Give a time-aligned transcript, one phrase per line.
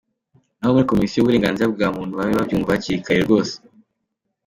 [0.57, 3.53] N’abo muri Komisiyo y’Uburenganzira bwa muntu babe babyumva hakiri kare, rwose.”